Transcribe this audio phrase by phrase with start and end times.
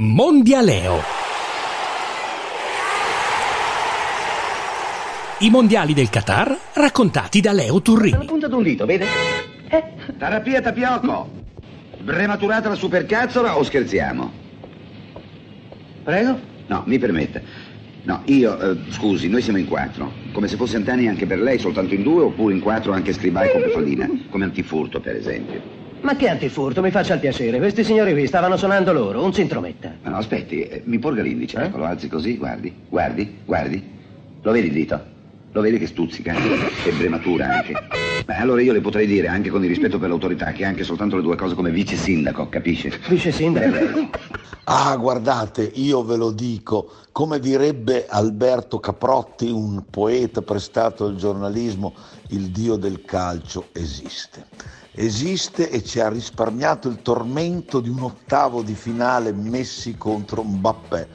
[0.00, 1.00] Mondialeo.
[5.40, 8.16] I mondiali del Qatar raccontati da Leo Turrini.
[8.16, 9.06] La punta d'un dito, vede?
[9.68, 9.84] Eh.
[10.18, 11.30] Terapia tapiocco.
[12.04, 14.32] Prematurata la supercazzola o scherziamo?
[16.02, 16.40] Prego?
[16.68, 17.40] No, mi permetta.
[18.04, 20.10] No, io, eh, scusi, noi siamo in quattro.
[20.32, 23.52] Come se fosse antani anche per lei, soltanto in due, oppure in quattro anche scribai
[23.52, 24.08] con Pefallina.
[24.30, 25.81] Come antifurto, per esempio.
[26.02, 27.58] Ma che antifurto, mi faccia il piacere.
[27.58, 29.92] Questi signori qui stavano suonando loro, un si intrometta.
[30.02, 31.58] Ma no, aspetti, eh, mi porga l'indice.
[31.58, 31.64] Eh?
[31.66, 33.82] Ecco, lo alzi così, guardi, guardi, guardi.
[34.42, 35.00] Lo vedi il dito?
[35.52, 36.34] Lo vedi che stuzzica?
[36.84, 37.74] E brematura anche.
[38.24, 41.14] Beh, allora io le potrei dire, anche con il rispetto per l'autorità, che anche soltanto
[41.14, 42.98] le due cose come vice sindaco, capisce?
[43.08, 44.10] Vice sindaco.
[44.64, 51.94] Ah, guardate, io ve lo dico, come direbbe Alberto Caprotti, un poeta prestato al giornalismo,
[52.30, 54.46] il dio del calcio esiste.
[54.94, 61.08] Esiste e ci ha risparmiato il tormento di un ottavo di finale Messi contro Mbappé.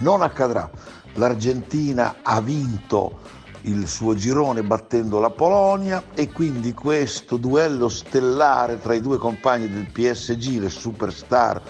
[0.00, 0.70] Non accadrà.
[1.14, 3.20] L'Argentina ha vinto
[3.62, 9.66] il suo girone battendo la Polonia e quindi questo duello stellare tra i due compagni
[9.66, 11.62] del PSG, le superstar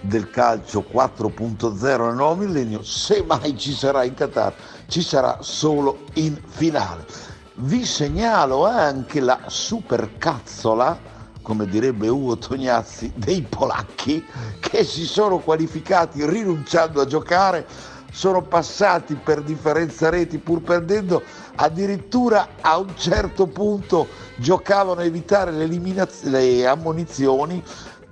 [0.00, 4.52] del calcio 4.0 nel nuovo millennio, se mai ci sarà in Qatar,
[4.88, 7.33] ci sarà solo in finale.
[7.56, 11.00] Vi segnalo anche la supercazzola,
[11.40, 14.26] come direbbe Ugo Tognazzi, dei polacchi
[14.58, 17.64] che si sono qualificati rinunciando a giocare,
[18.10, 21.22] sono passati per differenza reti pur perdendo,
[21.54, 27.62] addirittura a un certo punto giocavano a evitare le, eliminaz- le ammonizioni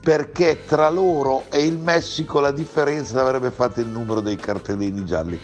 [0.01, 5.37] perché tra loro e il Messico la differenza avrebbe fatto il numero dei cartellini gialli.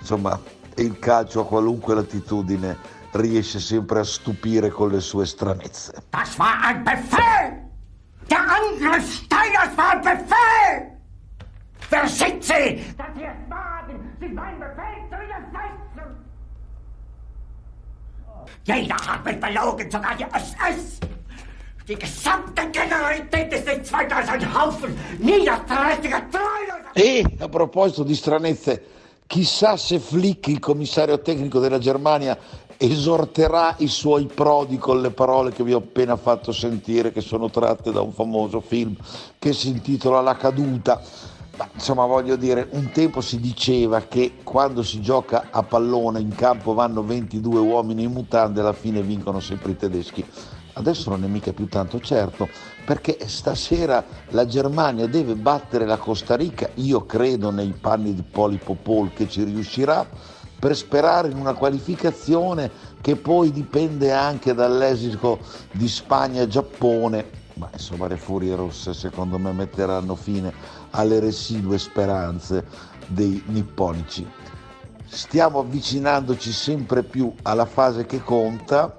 [0.00, 0.36] Insomma,
[0.74, 5.92] il calcio a qualunque latitudine riesce sempre a stupire con le sue stranezze.
[6.10, 7.66] Das war ein Befehl!
[8.28, 10.98] Der Angriff Steiners war ein Befehl!
[11.90, 15.78] Wer sind Sie, dass Sie es wagen, sich meinen Befehl zu widersetzen?
[18.64, 21.00] Jeder hat mich belogen, sogar die SS!
[21.88, 26.92] Die gesamte Generalität ist nichts weiter als ein Haufen niederträchtiger Treuloser!
[26.92, 28.82] E a proposito di stranezze,
[29.26, 32.36] chissà se Flick, il commissario tecnico della Germania,
[32.78, 37.50] esorterà i suoi prodi con le parole che vi ho appena fatto sentire, che sono
[37.50, 38.94] tratte da un famoso film
[39.38, 41.02] che si intitola La caduta.
[41.56, 46.32] Ma, insomma, voglio dire, un tempo si diceva che quando si gioca a pallone in
[46.32, 50.24] campo vanno 22 uomini in mutande, alla fine vincono sempre i tedeschi.
[50.74, 52.48] Adesso non è mica più tanto certo,
[52.84, 58.76] perché stasera la Germania deve battere la Costa Rica, io credo nei panni di Polipo
[58.80, 60.06] Paul che ci riuscirà,
[60.58, 62.70] per sperare in una qualificazione
[63.00, 65.38] che poi dipende anche dall'esito
[65.70, 70.52] di Spagna e Giappone, ma insomma le furie rosse secondo me metteranno fine
[70.90, 72.64] alle residue speranze
[73.06, 74.26] dei nipponici.
[75.06, 78.98] Stiamo avvicinandoci sempre più alla fase che conta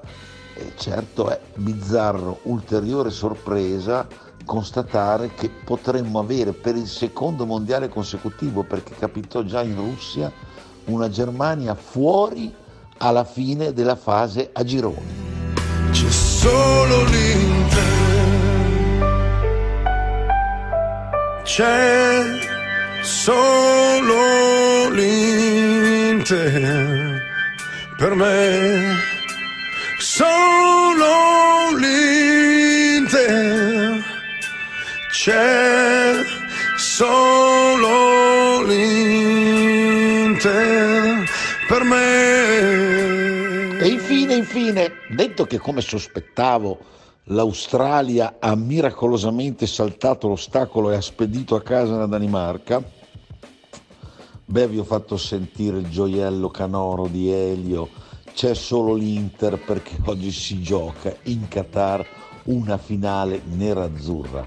[0.55, 4.07] e certo è bizzarro, ulteriore sorpresa
[4.43, 10.31] constatare che potremmo avere per il secondo mondiale consecutivo, perché capitò già in Russia,
[10.89, 12.53] una Germania fuori
[12.97, 15.27] alla fine della fase a gironi.
[15.91, 18.07] C'è solo l'Inter.
[21.43, 22.39] C'è
[23.01, 26.37] solo l'Inter.
[27.97, 28.95] Per me
[29.97, 31.05] solo
[31.77, 33.17] l'Inter.
[35.11, 36.23] C'è
[36.77, 37.28] solo
[41.79, 43.77] Per me.
[43.79, 46.77] E infine, infine, detto che come sospettavo
[47.25, 52.83] l'Australia ha miracolosamente saltato l'ostacolo e ha spedito a casa la Danimarca,
[54.43, 57.87] beh vi ho fatto sentire il gioiello canoro di Elio,
[58.33, 62.05] c'è solo l'Inter perché oggi si gioca in Qatar
[62.45, 64.45] una finale nerazzurra.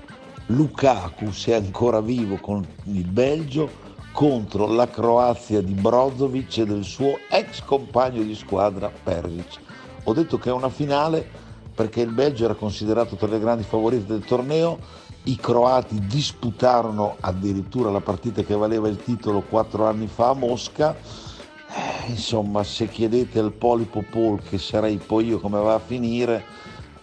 [0.48, 3.70] Lukaku, se è ancora vivo con il Belgio,
[4.12, 9.60] contro la Croazia di Brozovic e del suo ex compagno di squadra Perisic.
[10.04, 11.26] Ho detto che è una finale
[11.74, 14.78] perché il Belgio era considerato tra le grandi favorite del torneo,
[15.24, 20.94] i croati disputarono addirittura la partita che valeva il titolo quattro anni fa a Mosca.
[20.94, 26.44] Eh, insomma, se chiedete al Polipo Paul che sarei poi io come va a finire,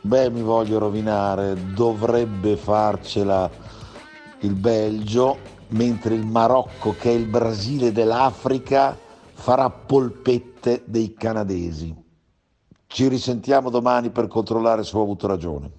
[0.01, 3.49] beh mi voglio rovinare, dovrebbe farcela
[4.41, 5.37] il Belgio,
[5.69, 8.97] mentre il Marocco, che è il Brasile dell'Africa,
[9.33, 11.95] farà polpette dei canadesi.
[12.87, 15.71] Ci risentiamo domani per controllare se ho avuto ragione.